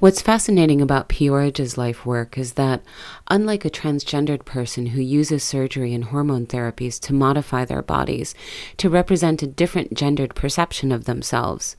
What's 0.00 0.22
fascinating 0.22 0.80
about 0.80 1.08
P-Orridge's 1.08 1.76
life 1.76 2.06
work 2.06 2.38
is 2.38 2.52
that, 2.52 2.84
unlike 3.26 3.64
a 3.64 3.70
transgendered 3.70 4.44
person 4.44 4.86
who 4.86 5.02
uses 5.02 5.42
surgery 5.42 5.92
and 5.92 6.04
hormone 6.04 6.46
therapies 6.46 7.00
to 7.00 7.12
modify 7.12 7.64
their 7.64 7.82
bodies 7.82 8.32
to 8.76 8.88
represent 8.88 9.42
a 9.42 9.48
different 9.48 9.94
gendered 9.94 10.36
perception 10.36 10.92
of 10.92 11.06
themselves, 11.06 11.74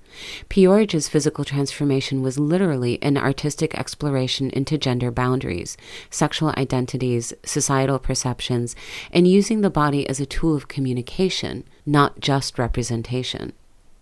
P-Orridge's 0.49 1.07
physical 1.07 1.45
transformation 1.45 2.21
was 2.21 2.37
literally 2.37 3.01
an 3.01 3.15
artistic 3.15 3.73
exploration 3.79 4.49
into 4.49 4.77
gender 4.77 5.11
boundaries, 5.11 5.77
sexual 6.09 6.53
identities, 6.57 7.31
societal 7.45 7.99
perceptions, 7.99 8.75
and 9.13 9.29
using 9.29 9.61
the 9.61 9.69
body 9.69 10.05
as 10.09 10.19
a 10.19 10.25
tool 10.25 10.57
of 10.57 10.67
communication, 10.67 11.63
not 11.85 12.19
just 12.19 12.59
representation. 12.59 13.53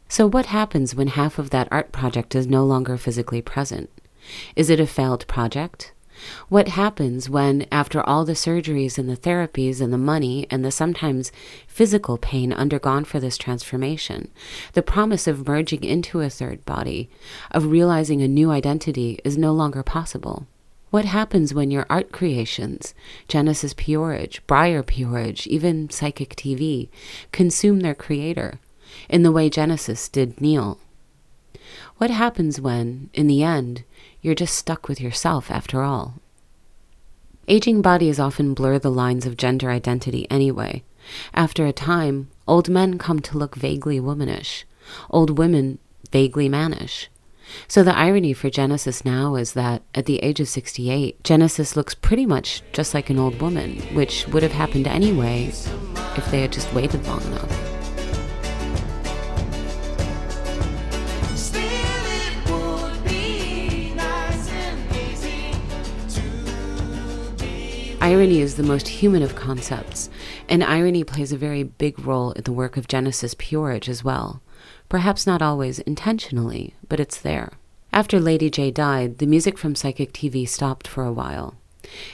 So, 0.09 0.25
what 0.25 0.47
happens 0.47 0.95
when 0.95 1.09
half 1.09 1.37
of 1.37 1.49
that 1.49 1.67
art 1.69 1.91
project 1.91 2.33
is 2.33 2.47
no 2.47 2.65
longer 2.65 2.97
physically 2.97 3.41
present? 3.41 3.91
Is 4.55 4.69
it 4.69 4.79
a 4.79 4.87
failed 4.87 5.27
project? 5.27 5.93
What 6.49 6.69
happens 6.69 7.29
when, 7.29 7.67
after 7.71 8.01
all 8.01 8.25
the 8.25 8.33
surgeries 8.33 8.97
and 8.97 9.07
the 9.07 9.17
therapies 9.17 9.81
and 9.81 9.93
the 9.93 9.97
money 9.97 10.47
and 10.49 10.65
the 10.65 10.71
sometimes 10.71 11.31
physical 11.67 12.17
pain 12.17 12.51
undergone 12.51 13.05
for 13.05 13.19
this 13.19 13.37
transformation, 13.37 14.31
the 14.73 14.81
promise 14.81 15.27
of 15.27 15.47
merging 15.47 15.83
into 15.83 16.21
a 16.21 16.29
third 16.29 16.65
body, 16.65 17.09
of 17.51 17.67
realizing 17.67 18.21
a 18.21 18.27
new 18.27 18.49
identity, 18.49 19.19
is 19.23 19.37
no 19.37 19.53
longer 19.53 19.83
possible? 19.83 20.47
What 20.89 21.05
happens 21.05 21.53
when 21.53 21.69
your 21.69 21.85
art 21.89 22.11
creations, 22.11 22.93
Genesis 23.27 23.73
P-Orridge, 23.75 24.41
Breyer 24.47 24.85
P-Orridge, 24.85 25.45
even 25.47 25.89
Psychic 25.89 26.35
TV, 26.35 26.89
consume 27.31 27.81
their 27.81 27.95
creator 27.95 28.59
in 29.09 29.21
the 29.23 29.31
way 29.31 29.49
Genesis 29.49 30.07
did 30.07 30.39
Neil? 30.39 30.79
What 31.97 32.09
happens 32.09 32.61
when, 32.61 33.09
in 33.13 33.27
the 33.27 33.43
end, 33.43 33.83
you're 34.27 34.35
just 34.35 34.55
stuck 34.55 34.89
with 34.89 34.99
yourself 34.99 35.49
after 35.49 35.83
all. 35.83 36.15
Aging 37.47 37.81
bodies 37.81 38.19
often 38.19 38.53
blur 38.53 38.77
the 38.77 38.91
lines 38.91 39.25
of 39.25 39.37
gender 39.37 39.71
identity 39.71 40.27
anyway. 40.29 40.83
After 41.33 41.65
a 41.65 41.71
time, 41.71 42.29
old 42.45 42.67
men 42.67 42.97
come 42.97 43.21
to 43.21 43.37
look 43.37 43.55
vaguely 43.55 44.01
womanish, 44.01 44.65
old 45.09 45.37
women 45.37 45.79
vaguely 46.11 46.49
mannish. 46.49 47.09
So 47.69 47.83
the 47.83 47.95
irony 47.95 48.33
for 48.33 48.49
Genesis 48.49 49.05
now 49.05 49.35
is 49.35 49.53
that 49.53 49.81
at 49.95 50.05
the 50.05 50.17
age 50.17 50.41
of 50.41 50.49
68, 50.49 51.23
Genesis 51.23 51.77
looks 51.77 51.95
pretty 51.95 52.25
much 52.25 52.61
just 52.73 52.93
like 52.93 53.09
an 53.09 53.17
old 53.17 53.41
woman, 53.41 53.77
which 53.95 54.27
would 54.27 54.43
have 54.43 54.51
happened 54.51 54.87
anyway 54.87 55.45
if 56.17 56.29
they 56.31 56.41
had 56.41 56.51
just 56.51 56.73
waited 56.73 57.07
long 57.07 57.21
enough. 57.21 57.66
Irony 68.07 68.39
is 68.39 68.55
the 68.55 68.63
most 68.63 68.87
human 68.87 69.21
of 69.21 69.35
concepts, 69.35 70.09
and 70.47 70.63
irony 70.63 71.03
plays 71.03 71.33
a 71.33 71.37
very 71.37 71.63
big 71.63 71.99
role 71.99 72.31
in 72.31 72.43
the 72.43 72.53
work 72.53 72.77
of 72.77 72.87
Genesis 72.87 73.35
P-Orridge 73.37 73.89
as 73.89 74.01
well. 74.01 74.41
Perhaps 74.87 75.27
not 75.27 75.41
always 75.41 75.79
intentionally, 75.79 76.73
but 76.87 77.01
it's 77.01 77.19
there. 77.19 77.51
After 77.91 78.17
Lady 78.17 78.49
J 78.49 78.71
died, 78.71 79.17
the 79.17 79.25
music 79.25 79.57
from 79.57 79.75
Psychic 79.75 80.13
TV 80.13 80.47
stopped 80.47 80.87
for 80.87 81.03
a 81.03 81.11
while. 81.11 81.55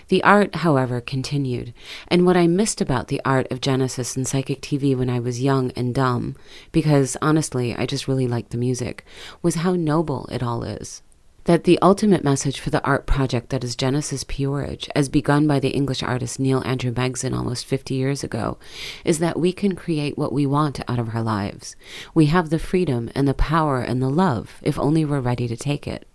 The 0.07 0.23
art, 0.23 0.55
however, 0.55 0.99
continued, 0.99 1.75
and 2.07 2.25
what 2.25 2.35
I 2.35 2.47
missed 2.47 2.81
about 2.81 3.07
the 3.07 3.21
art 3.23 3.45
of 3.51 3.61
Genesis 3.61 4.15
and 4.15 4.27
Psychic 4.27 4.63
TV 4.63 4.97
when 4.97 5.11
I 5.11 5.19
was 5.19 5.43
young 5.43 5.69
and 5.75 5.93
dumb, 5.93 6.35
because 6.71 7.15
honestly 7.21 7.75
I 7.75 7.85
just 7.85 8.07
really 8.07 8.27
liked 8.27 8.49
the 8.49 8.57
music, 8.57 9.05
was 9.43 9.57
how 9.57 9.75
noble 9.75 10.27
it 10.31 10.41
all 10.41 10.63
is. 10.63 11.03
That 11.45 11.65
the 11.65 11.77
ultimate 11.81 12.23
message 12.23 12.61
for 12.61 12.69
the 12.69 12.81
art 12.85 13.05
project 13.05 13.49
that 13.49 13.65
is 13.65 13.75
Genesis 13.75 14.23
P-Orridge, 14.23 14.89
as 14.95 15.09
begun 15.09 15.45
by 15.45 15.59
the 15.59 15.71
English 15.71 16.01
artist 16.01 16.39
Neil 16.39 16.63
Andrew 16.65 16.93
Megson 16.93 17.35
almost 17.35 17.65
50 17.65 17.93
years 17.95 18.23
ago, 18.23 18.57
is 19.03 19.19
that 19.19 19.37
we 19.37 19.51
can 19.51 19.75
create 19.75 20.17
what 20.17 20.31
we 20.31 20.45
want 20.45 20.79
out 20.87 20.99
of 20.99 21.13
our 21.13 21.21
lives. 21.21 21.75
We 22.13 22.27
have 22.27 22.49
the 22.49 22.59
freedom 22.59 23.11
and 23.13 23.27
the 23.27 23.33
power 23.33 23.81
and 23.81 24.01
the 24.01 24.09
love, 24.09 24.61
if 24.61 24.79
only 24.79 25.03
we're 25.03 25.19
ready 25.19 25.49
to 25.49 25.57
take 25.57 25.85
it. 25.85 26.07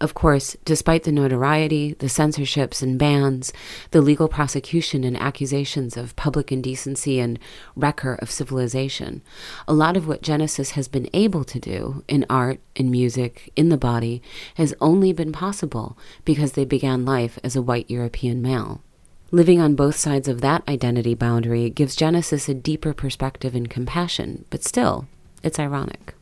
Of 0.00 0.12
course, 0.12 0.56
despite 0.64 1.04
the 1.04 1.12
notoriety, 1.12 1.94
the 1.94 2.08
censorships 2.08 2.82
and 2.82 2.98
bans, 2.98 3.52
the 3.92 4.02
legal 4.02 4.28
prosecution 4.28 5.04
and 5.04 5.16
accusations 5.16 5.96
of 5.96 6.16
public 6.16 6.50
indecency 6.50 7.20
and 7.20 7.38
wrecker 7.76 8.14
of 8.14 8.30
civilization, 8.30 9.22
a 9.68 9.72
lot 9.72 9.96
of 9.96 10.08
what 10.08 10.20
Genesis 10.20 10.72
has 10.72 10.88
been 10.88 11.08
able 11.14 11.44
to 11.44 11.60
do 11.60 12.02
in 12.08 12.26
art, 12.28 12.58
in 12.74 12.90
music, 12.90 13.52
in 13.54 13.68
the 13.68 13.76
body, 13.76 14.20
has 14.56 14.74
only 14.80 15.12
been 15.12 15.32
possible 15.32 15.96
because 16.24 16.52
they 16.52 16.64
began 16.64 17.04
life 17.04 17.38
as 17.44 17.54
a 17.54 17.62
white 17.62 17.88
European 17.88 18.42
male. 18.42 18.82
Living 19.30 19.60
on 19.60 19.76
both 19.76 19.96
sides 19.96 20.28
of 20.28 20.40
that 20.40 20.62
identity 20.68 21.14
boundary 21.14 21.70
gives 21.70 21.96
Genesis 21.96 22.48
a 22.48 22.54
deeper 22.54 22.92
perspective 22.92 23.54
and 23.54 23.70
compassion, 23.70 24.44
but 24.50 24.64
still, 24.64 25.06
it's 25.42 25.58
ironic. 25.58 26.13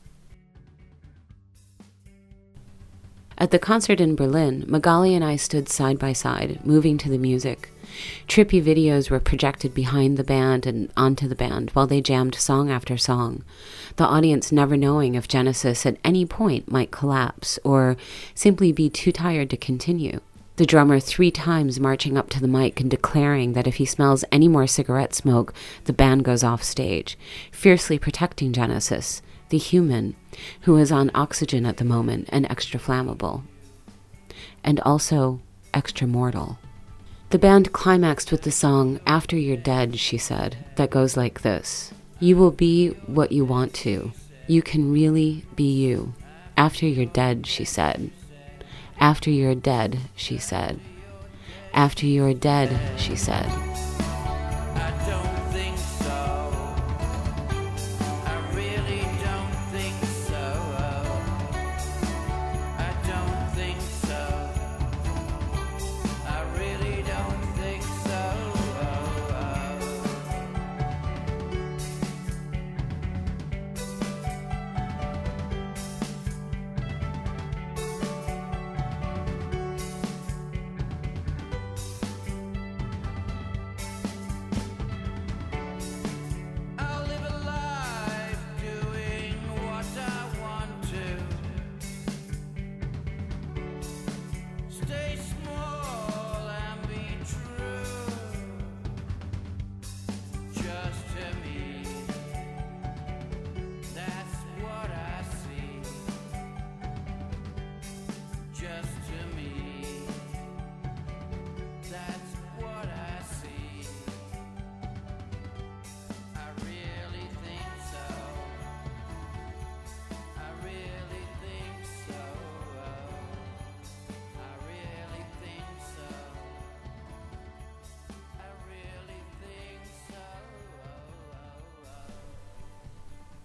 At 3.43 3.51
the 3.51 3.59
concert 3.59 4.01
in 4.01 4.15
Berlin, 4.15 4.65
Magali 4.69 5.17
and 5.17 5.25
I 5.25 5.35
stood 5.35 5.69
side 5.69 5.99
by 5.99 6.13
side, 6.13 6.61
moving 6.65 6.97
to 6.99 7.09
the 7.09 7.19
music. 7.19 7.71
Trippy 8.29 8.63
videos 8.63 9.11
were 9.11 9.19
projected 9.19 9.75
behind 9.75 10.17
the 10.17 10.23
band 10.23 10.65
and 10.65 10.93
onto 10.97 11.27
the 11.27 11.35
band 11.35 11.71
while 11.71 11.89
they 11.89 12.01
jammed 12.01 12.37
song 12.37 12.71
after 12.71 12.97
song, 12.97 13.43
the 13.97 14.07
audience 14.07 14.53
never 14.53 14.77
knowing 14.77 15.17
if 15.17 15.27
Genesis 15.27 15.85
at 15.85 15.97
any 16.05 16.25
point 16.25 16.71
might 16.71 16.93
collapse 16.93 17.59
or 17.65 17.97
simply 18.33 18.71
be 18.71 18.89
too 18.89 19.11
tired 19.11 19.51
to 19.51 19.57
continue. 19.57 20.21
The 20.55 20.65
drummer 20.65 21.01
three 21.01 21.33
times 21.33 21.81
marching 21.81 22.17
up 22.17 22.31
to 22.31 22.41
the 22.41 22.47
mic 22.47 22.81
and 22.81 22.89
declaring 22.89 23.55
that 23.55 23.67
if 23.67 23.75
he 23.77 23.85
smells 23.85 24.25
any 24.31 24.47
more 24.47 24.69
cigarette 24.69 25.17
smoke, 25.17 25.53
the 25.87 25.93
band 25.93 26.25
goes 26.25 26.45
off 26.45 26.63
stage, 26.63 27.19
fiercely 27.51 27.99
protecting 27.99 28.53
Genesis, 28.53 29.21
the 29.53 29.59
human, 29.59 30.17
who 30.63 30.79
is 30.79 30.91
on 30.91 31.11
oxygen 31.15 31.67
at 31.67 31.77
the 31.77 31.85
moment 31.85 32.27
and 32.33 32.51
extra 32.51 32.81
flammable. 32.81 33.43
And 34.65 34.81
also 34.81 35.41
extra 35.75 36.07
mortal. 36.07 36.59
The 37.29 37.39
band 37.39 37.71
climaxed 37.73 38.33
with 38.33 38.43
the 38.43 38.51
song 38.51 38.99
After 39.07 39.37
You're 39.37 39.59
Dead, 39.59 39.99
she 39.99 40.17
said, 40.17 40.57
that 40.77 40.91
goes 40.91 41.19
like 41.19 41.43
this 41.43 41.93
You 42.19 42.39
will 42.39 42.51
be 42.51 42.89
what 43.07 43.31
you 43.31 43.45
want 43.45 43.75
to. 43.75 44.13
You 44.47 44.63
can 44.63 44.91
really 44.91 45.45
be 45.55 45.71
you. 45.71 46.15
After 46.57 46.87
you're 46.87 47.05
dead, 47.05 47.47
she 47.47 47.65
said. 47.65 48.11
After 48.99 49.31
you're 49.31 49.55
dead, 49.55 49.99
she 50.17 50.39
said. 50.39 50.81
After 51.75 52.07
you're 52.07 52.35
dead, 52.35 52.99
she 52.99 53.17
said. 53.17 53.51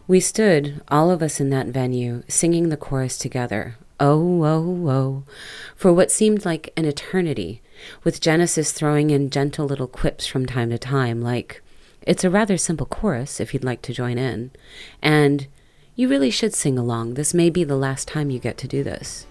We 0.08 0.22
stood, 0.22 0.82
all 0.88 1.12
of 1.12 1.22
us 1.22 1.42
in 1.42 1.50
that 1.50 1.68
venue, 1.68 2.24
singing 2.30 2.70
the 2.70 2.78
chorus 2.78 3.18
together. 3.18 3.76
Oh, 4.00 4.42
oh, 4.44 4.90
oh, 4.90 5.24
for 5.76 5.92
what 5.92 6.12
seemed 6.12 6.46
like 6.46 6.72
an 6.78 6.86
eternity, 6.86 7.62
with 8.06 8.22
Genesis 8.22 8.72
throwing 8.72 9.10
in 9.10 9.30
gentle 9.30 9.66
little 9.66 9.88
quips 9.88 10.26
from 10.26 10.46
time 10.46 10.70
to 10.70 10.78
time, 10.78 11.22
like, 11.22 11.62
It's 12.04 12.24
a 12.24 12.30
rather 12.30 12.58
simple 12.58 12.86
chorus 12.86 13.42
if 13.42 13.54
you'd 13.54 13.66
like 13.66 13.82
to 13.82 13.94
join 13.94 14.18
in, 14.18 14.52
and 15.02 15.48
You 16.00 16.08
really 16.08 16.30
should 16.30 16.54
sing 16.54 16.78
along. 16.78 17.16
This 17.16 17.34
may 17.34 17.50
be 17.50 17.64
the 17.64 17.76
last 17.76 18.08
time 18.08 18.30
you 18.30 18.38
get 18.38 18.56
to 18.60 18.68
do 18.68 18.84
this. 18.84 19.26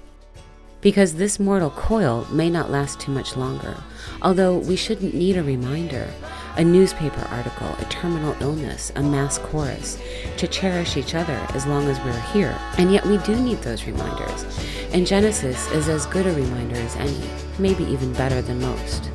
Because 0.87 1.15
this 1.15 1.41
mortal 1.41 1.71
coil 1.71 2.29
may 2.31 2.49
not 2.49 2.71
last 2.71 3.01
too 3.01 3.11
much 3.11 3.37
longer, 3.37 3.77
although 4.23 4.59
we 4.59 4.77
shouldn't 4.77 5.15
need 5.15 5.37
a 5.37 5.43
reminder, 5.43 6.09
a 6.57 6.63
newspaper 6.63 7.27
article, 7.29 7.67
a 7.81 7.85
terminal 7.87 8.37
illness, 8.41 8.93
a 8.95 9.03
mass 9.03 9.37
chorus, 9.37 10.01
to 10.37 10.47
cherish 10.47 10.97
each 10.97 11.17
other 11.17 11.45
as 11.55 11.67
long 11.67 11.89
as 11.89 11.99
we're 12.05 12.21
here. 12.33 12.57
And 12.79 12.93
yet 12.93 13.05
we 13.05 13.19
do 13.19 13.35
need 13.35 13.59
those 13.63 13.85
reminders. 13.85 14.45
And 14.93 15.05
Genesis 15.05 15.69
is 15.73 15.89
as 15.89 16.07
good 16.07 16.25
a 16.25 16.33
reminder 16.33 16.77
as 16.77 16.95
any, 16.95 17.21
maybe 17.59 17.83
even 17.83 18.13
better 18.13 18.41
than 18.41 18.61
most. 18.61 19.11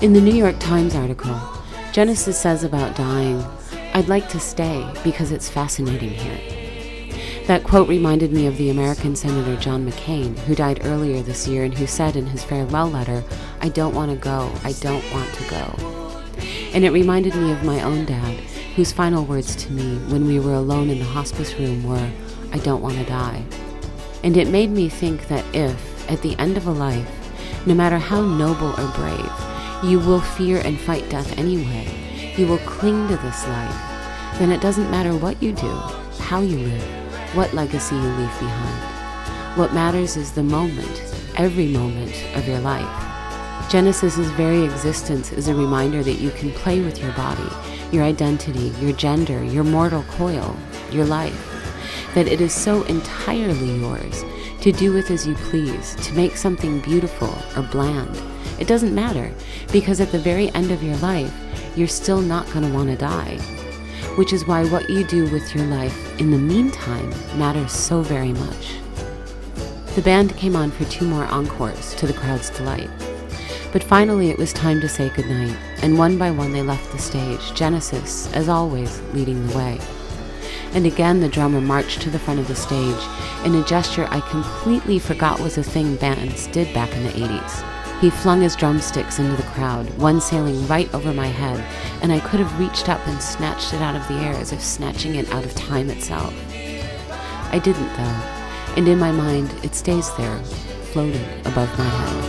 In 0.00 0.14
the 0.14 0.22
New 0.22 0.34
York 0.34 0.58
Times 0.58 0.94
article, 0.94 1.38
Genesis 1.92 2.40
says 2.40 2.64
about 2.64 2.96
dying, 2.96 3.44
I'd 3.92 4.08
like 4.08 4.30
to 4.30 4.40
stay 4.40 4.90
because 5.04 5.32
it's 5.32 5.50
fascinating 5.50 6.08
here. 6.08 6.59
That 7.50 7.64
quote 7.64 7.88
reminded 7.88 8.32
me 8.32 8.46
of 8.46 8.56
the 8.58 8.70
American 8.70 9.16
Senator 9.16 9.56
John 9.56 9.84
McCain, 9.84 10.38
who 10.38 10.54
died 10.54 10.82
earlier 10.84 11.20
this 11.20 11.48
year 11.48 11.64
and 11.64 11.74
who 11.76 11.84
said 11.84 12.14
in 12.14 12.26
his 12.26 12.44
farewell 12.44 12.88
letter, 12.88 13.24
I 13.60 13.70
don't 13.70 13.92
want 13.92 14.12
to 14.12 14.16
go, 14.16 14.52
I 14.62 14.70
don't 14.74 15.02
want 15.12 15.34
to 15.34 15.50
go. 15.50 16.22
And 16.72 16.84
it 16.84 16.92
reminded 16.92 17.34
me 17.34 17.50
of 17.50 17.64
my 17.64 17.82
own 17.82 18.04
dad, 18.04 18.36
whose 18.76 18.92
final 18.92 19.24
words 19.24 19.56
to 19.56 19.72
me 19.72 19.96
when 20.12 20.28
we 20.28 20.38
were 20.38 20.54
alone 20.54 20.90
in 20.90 21.00
the 21.00 21.04
hospice 21.04 21.52
room 21.54 21.82
were, 21.82 22.08
I 22.52 22.58
don't 22.58 22.82
want 22.82 22.98
to 22.98 23.04
die. 23.04 23.42
And 24.22 24.36
it 24.36 24.46
made 24.46 24.70
me 24.70 24.88
think 24.88 25.26
that 25.26 25.44
if, 25.52 26.08
at 26.08 26.22
the 26.22 26.38
end 26.38 26.56
of 26.56 26.68
a 26.68 26.70
life, 26.70 27.10
no 27.66 27.74
matter 27.74 27.98
how 27.98 28.22
noble 28.22 28.80
or 28.80 28.92
brave, 28.94 29.90
you 29.90 29.98
will 29.98 30.20
fear 30.20 30.62
and 30.64 30.78
fight 30.78 31.08
death 31.08 31.36
anyway, 31.36 31.88
you 32.36 32.46
will 32.46 32.58
cling 32.58 33.08
to 33.08 33.16
this 33.16 33.44
life, 33.48 34.38
then 34.38 34.52
it 34.52 34.60
doesn't 34.60 34.92
matter 34.92 35.16
what 35.16 35.42
you 35.42 35.50
do, 35.50 35.72
how 36.20 36.42
you 36.42 36.56
live, 36.56 36.99
what 37.34 37.54
legacy 37.54 37.94
you 37.94 38.02
leave 38.02 38.38
behind. 38.40 39.58
What 39.58 39.72
matters 39.72 40.16
is 40.16 40.32
the 40.32 40.42
moment, 40.42 41.02
every 41.36 41.68
moment 41.68 42.14
of 42.36 42.48
your 42.48 42.60
life. 42.60 43.70
Genesis's 43.70 44.30
very 44.32 44.64
existence 44.64 45.32
is 45.32 45.46
a 45.46 45.54
reminder 45.54 46.02
that 46.02 46.20
you 46.20 46.30
can 46.30 46.50
play 46.50 46.80
with 46.80 47.00
your 47.00 47.12
body, 47.12 47.48
your 47.92 48.02
identity, 48.02 48.72
your 48.80 48.92
gender, 48.92 49.44
your 49.44 49.62
mortal 49.62 50.02
coil, 50.04 50.56
your 50.90 51.04
life. 51.04 51.46
That 52.14 52.26
it 52.26 52.40
is 52.40 52.52
so 52.52 52.82
entirely 52.84 53.78
yours 53.78 54.24
to 54.62 54.72
do 54.72 54.92
with 54.92 55.10
as 55.10 55.26
you 55.26 55.34
please, 55.34 55.94
to 56.06 56.14
make 56.14 56.36
something 56.36 56.80
beautiful 56.80 57.32
or 57.56 57.62
bland. 57.62 58.20
It 58.58 58.66
doesn't 58.66 58.94
matter, 58.94 59.32
because 59.70 60.00
at 60.00 60.10
the 60.10 60.18
very 60.18 60.52
end 60.54 60.70
of 60.70 60.82
your 60.82 60.96
life, 60.96 61.32
you're 61.76 61.86
still 61.86 62.20
not 62.20 62.46
going 62.52 62.66
to 62.66 62.74
want 62.74 62.90
to 62.90 62.96
die. 62.96 63.38
Which 64.20 64.34
is 64.34 64.46
why 64.46 64.66
what 64.66 64.90
you 64.90 65.02
do 65.02 65.26
with 65.30 65.54
your 65.54 65.64
life 65.64 66.20
in 66.20 66.30
the 66.30 66.36
meantime 66.36 67.08
matters 67.38 67.72
so 67.72 68.02
very 68.02 68.34
much. 68.34 68.74
The 69.94 70.02
band 70.02 70.36
came 70.36 70.54
on 70.54 70.70
for 70.70 70.84
two 70.84 71.06
more 71.06 71.24
encores 71.24 71.94
to 71.94 72.06
the 72.06 72.12
crowd's 72.12 72.50
delight. 72.50 72.90
But 73.72 73.82
finally, 73.82 74.28
it 74.28 74.36
was 74.36 74.52
time 74.52 74.78
to 74.82 74.90
say 74.90 75.08
goodnight, 75.08 75.56
and 75.80 75.96
one 75.96 76.18
by 76.18 76.30
one 76.32 76.52
they 76.52 76.60
left 76.60 76.92
the 76.92 76.98
stage, 76.98 77.54
Genesis, 77.54 78.30
as 78.34 78.50
always, 78.50 79.00
leading 79.14 79.46
the 79.46 79.56
way. 79.56 79.80
And 80.74 80.84
again, 80.84 81.20
the 81.20 81.28
drummer 81.30 81.62
marched 81.62 82.02
to 82.02 82.10
the 82.10 82.18
front 82.18 82.40
of 82.40 82.46
the 82.46 82.54
stage 82.54 83.02
in 83.46 83.54
a 83.54 83.64
gesture 83.64 84.06
I 84.10 84.20
completely 84.28 84.98
forgot 84.98 85.40
was 85.40 85.56
a 85.56 85.62
thing 85.62 85.96
bands 85.96 86.46
did 86.48 86.74
back 86.74 86.94
in 86.94 87.04
the 87.04 87.12
80s. 87.12 87.69
He 88.00 88.08
flung 88.08 88.40
his 88.40 88.56
drumsticks 88.56 89.18
into 89.18 89.36
the 89.36 89.48
crowd, 89.50 89.86
one 89.98 90.22
sailing 90.22 90.66
right 90.66 90.92
over 90.94 91.12
my 91.12 91.26
head, 91.26 91.62
and 92.02 92.10
I 92.10 92.20
could 92.20 92.40
have 92.40 92.58
reached 92.58 92.88
up 92.88 93.06
and 93.06 93.20
snatched 93.20 93.74
it 93.74 93.82
out 93.82 93.94
of 93.94 94.08
the 94.08 94.14
air 94.14 94.32
as 94.36 94.52
if 94.52 94.62
snatching 94.62 95.16
it 95.16 95.30
out 95.30 95.44
of 95.44 95.54
time 95.54 95.90
itself. 95.90 96.32
I 97.52 97.58
didn't, 97.62 97.92
though, 97.94 98.74
and 98.78 98.88
in 98.88 98.98
my 98.98 99.12
mind, 99.12 99.54
it 99.62 99.74
stays 99.74 100.10
there, 100.16 100.38
floating 100.92 101.22
above 101.44 101.68
my 101.78 101.84
head. 101.84 102.24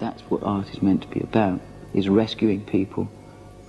That's 0.00 0.22
what 0.30 0.42
art 0.42 0.70
is 0.70 0.80
meant 0.80 1.02
to 1.02 1.08
be 1.08 1.20
about, 1.20 1.60
is 1.92 2.08
rescuing 2.08 2.64
people 2.64 3.10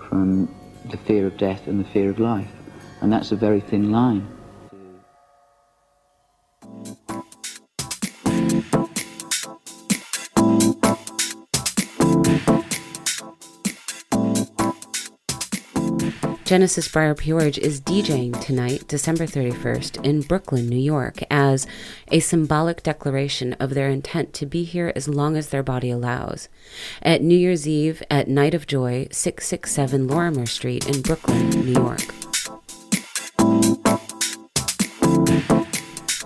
from 0.08 0.48
the 0.86 0.96
fear 0.96 1.28
of 1.28 1.36
death 1.36 1.68
and 1.68 1.84
the 1.84 1.90
fear 1.90 2.10
of 2.12 2.20
life. 2.20 2.55
And 3.06 3.14
that's 3.14 3.32
a 3.32 3.36
very 3.36 3.62
thin 3.62 3.92
line. 3.92 4.28
Genesis 16.46 16.88
Breyer 16.88 17.16
P-Orridge 17.16 17.60
is 17.60 17.80
DJing 17.80 18.44
tonight, 18.44 18.88
December 18.88 19.28
31st, 19.28 20.04
in 20.04 20.22
Brooklyn, 20.22 20.68
New 20.68 20.76
York, 20.76 21.22
as 21.30 21.68
a 22.12 22.20
symbolic 22.20 22.82
declaration 22.82 23.54
of 23.60 23.76
their 23.76 23.92
intent 23.92 24.34
to 24.34 24.48
be 24.48 24.64
here 24.64 24.92
as 24.96 25.08
long 25.08 25.38
as 25.38 25.50
their 25.50 25.62
body 25.62 25.92
allows. 25.92 26.50
At 27.04 27.22
New 27.22 27.38
Year's 27.38 27.68
Eve 27.68 28.02
at 28.10 28.28
Night 28.28 28.56
of 28.56 28.66
Joy, 28.66 29.10
667 29.12 30.08
Lorimer 30.08 30.48
Street 30.48 30.88
in 30.88 31.04
Brooklyn, 31.04 31.52
New 31.52 31.72
York. 31.72 32.02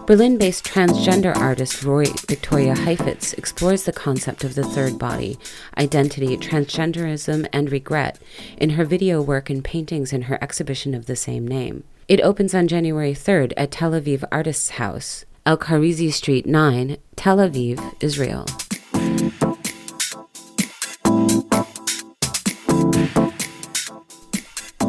Berlin 0.09 0.39
based 0.39 0.65
transgender 0.65 1.35
artist 1.35 1.83
Roy 1.83 2.05
Victoria 2.27 2.75
Heifetz 2.75 3.33
explores 3.33 3.83
the 3.83 3.91
concept 3.91 4.43
of 4.43 4.55
the 4.55 4.63
third 4.63 4.97
body, 4.97 5.37
identity, 5.77 6.35
transgenderism, 6.35 7.47
and 7.53 7.71
regret 7.71 8.17
in 8.57 8.71
her 8.71 8.85
video 8.85 9.21
work 9.21 9.51
and 9.51 9.63
paintings 9.63 10.11
in 10.11 10.23
her 10.23 10.43
exhibition 10.43 10.95
of 10.95 11.05
the 11.05 11.15
same 11.15 11.47
name. 11.47 11.83
It 12.07 12.21
opens 12.21 12.55
on 12.55 12.67
January 12.67 13.13
3rd 13.13 13.53
at 13.55 13.69
Tel 13.69 13.91
Aviv 13.91 14.23
Artists 14.31 14.69
House, 14.69 15.25
El 15.45 15.59
Kharizi 15.59 16.11
Street 16.11 16.47
9, 16.47 16.97
Tel 17.15 17.37
Aviv, 17.37 17.93
Israel. 18.01 18.47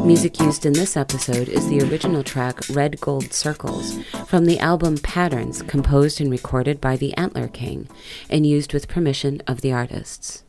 Music 0.05 0.39
used 0.39 0.65
in 0.65 0.73
this 0.73 0.97
episode 0.97 1.47
is 1.47 1.69
the 1.69 1.79
original 1.81 2.23
track 2.23 2.59
Red 2.69 2.99
Gold 2.99 3.31
Circles 3.31 3.99
from 4.27 4.45
the 4.45 4.59
album 4.59 4.97
Patterns, 4.97 5.61
composed 5.61 6.19
and 6.19 6.31
recorded 6.31 6.81
by 6.81 6.97
the 6.97 7.13
Antler 7.15 7.47
King 7.47 7.87
and 8.29 8.45
used 8.45 8.73
with 8.73 8.87
permission 8.87 9.41
of 9.47 9.61
the 9.61 9.71
artists. 9.71 10.43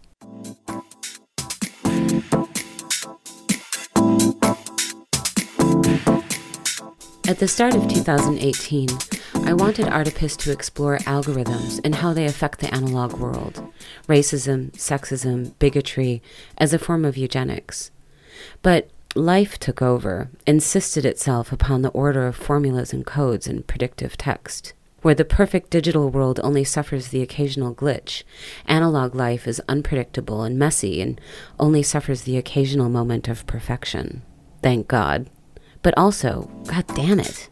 At 7.29 7.39
the 7.39 7.49
start 7.49 7.75
of 7.75 7.89
2018, 7.89 8.89
I 9.45 9.55
wanted 9.55 9.87
Artipus 9.87 10.37
to 10.39 10.53
explore 10.53 10.99
algorithms 10.99 11.81
and 11.85 11.97
how 11.97 12.13
they 12.13 12.25
affect 12.25 12.61
the 12.61 12.73
analog 12.75 13.15
world, 13.15 13.67
racism, 14.09 14.71
sexism, 14.73 15.53
bigotry, 15.59 16.23
as 16.59 16.73
a 16.73 16.79
form 16.79 17.05
of 17.05 17.17
eugenics. 17.17 17.91
But 18.63 18.91
life 19.15 19.59
took 19.59 19.83
over, 19.83 20.31
insisted 20.47 21.05
itself 21.05 21.53
upon 21.53 21.83
the 21.83 21.91
order 21.91 22.27
of 22.27 22.37
formulas 22.37 22.93
and 22.93 23.05
codes 23.05 23.47
and 23.47 23.67
predictive 23.67 24.17
text. 24.17 24.73
Where 25.03 25.15
the 25.15 25.25
perfect 25.25 25.71
digital 25.71 26.11
world 26.11 26.39
only 26.45 26.63
suffers 26.65 27.09
the 27.09 27.23
occasional 27.23 27.75
glitch, 27.75 28.23
analog 28.67 29.15
life 29.15 29.49
is 29.49 29.61
unpredictable 29.69 30.45
and 30.45 30.59
messy 30.59 31.01
and 31.01 31.21
only 31.59 31.83
suffers 31.83 32.23
the 32.23 32.37
occasional 32.37 32.89
moment 32.89 33.29
of 33.29 33.47
perfection. 33.47 34.23
Thank 34.63 34.87
God. 34.87 35.29
But 35.83 35.99
also, 35.99 36.49
God 36.69 36.87
damn 36.95 37.19
it. 37.19 37.49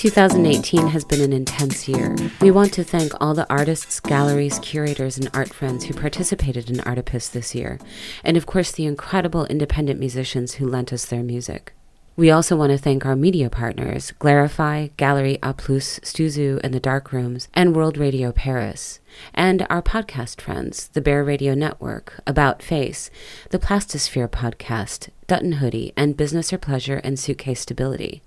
2018 0.00 0.86
has 0.86 1.04
been 1.04 1.20
an 1.20 1.34
intense 1.34 1.86
year. 1.86 2.16
We 2.40 2.50
want 2.50 2.72
to 2.72 2.82
thank 2.82 3.12
all 3.20 3.34
the 3.34 3.46
artists, 3.52 4.00
galleries, 4.00 4.58
curators, 4.60 5.18
and 5.18 5.28
art 5.34 5.52
friends 5.52 5.84
who 5.84 5.92
participated 5.92 6.70
in 6.70 6.80
Artipus 6.80 7.28
this 7.28 7.54
year, 7.54 7.78
and 8.24 8.38
of 8.38 8.46
course 8.46 8.72
the 8.72 8.86
incredible 8.86 9.44
independent 9.44 10.00
musicians 10.00 10.54
who 10.54 10.66
lent 10.66 10.90
us 10.90 11.04
their 11.04 11.22
music. 11.22 11.74
We 12.16 12.30
also 12.30 12.56
want 12.56 12.72
to 12.72 12.78
thank 12.78 13.04
our 13.04 13.14
media 13.14 13.50
partners, 13.50 14.14
Glarify, 14.18 14.96
Gallery 14.96 15.38
A 15.42 15.52
Plus, 15.52 16.00
Stuzu 16.00 16.60
and 16.64 16.72
the 16.72 16.80
Dark 16.80 17.12
Rooms, 17.12 17.48
and 17.52 17.76
World 17.76 17.98
Radio 17.98 18.32
Paris, 18.32 19.00
and 19.34 19.66
our 19.68 19.82
podcast 19.82 20.40
friends, 20.40 20.88
the 20.88 21.02
Bear 21.02 21.22
Radio 21.22 21.52
Network, 21.52 22.22
About 22.26 22.62
Face, 22.62 23.10
the 23.50 23.58
Plastosphere 23.58 24.30
Podcast, 24.30 25.10
Dutton 25.26 25.52
Hoodie, 25.60 25.92
and 25.94 26.16
Business 26.16 26.54
or 26.54 26.58
Pleasure 26.58 27.02
and 27.04 27.18
Suitcase 27.18 27.60
Stability. 27.60 28.22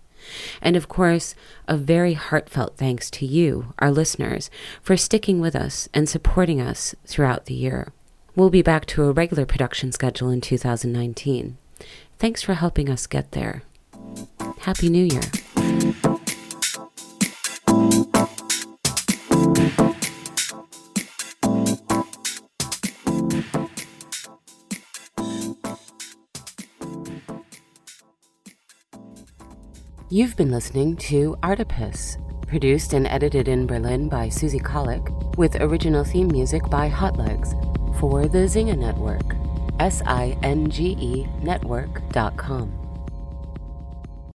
And 0.61 0.75
of 0.75 0.87
course, 0.87 1.35
a 1.67 1.77
very 1.77 2.13
heartfelt 2.13 2.77
thanks 2.77 3.09
to 3.11 3.25
you, 3.25 3.73
our 3.79 3.91
listeners, 3.91 4.49
for 4.81 4.97
sticking 4.97 5.39
with 5.39 5.55
us 5.55 5.89
and 5.93 6.07
supporting 6.07 6.61
us 6.61 6.95
throughout 7.05 7.45
the 7.45 7.53
year. 7.53 7.91
We'll 8.35 8.49
be 8.49 8.61
back 8.61 8.85
to 8.87 9.03
a 9.03 9.11
regular 9.11 9.45
production 9.45 9.91
schedule 9.91 10.29
in 10.29 10.41
2019. 10.41 11.57
Thanks 12.17 12.41
for 12.41 12.55
helping 12.55 12.89
us 12.89 13.05
get 13.05 13.31
there. 13.31 13.63
Happy 14.59 14.89
New 14.89 15.05
Year. 15.05 16.19
You've 30.13 30.35
been 30.35 30.51
listening 30.51 30.95
to 31.09 31.35
Artipus, 31.41 32.19
produced 32.45 32.93
and 32.93 33.07
edited 33.07 33.47
in 33.47 33.65
Berlin 33.65 34.09
by 34.09 34.29
Susie 34.29 34.59
Colick, 34.59 35.09
with 35.37 35.55
original 35.59 36.03
theme 36.03 36.27
music 36.27 36.69
by 36.69 36.87
Hotlegs 36.87 37.55
for 37.99 38.27
the 38.27 38.45
Zinga 38.45 38.77
Network, 38.77 39.35
S 39.79 40.03
I 40.05 40.37
N 40.43 40.69
G 40.69 40.95
E 40.99 41.27
Network.com. 41.41 42.82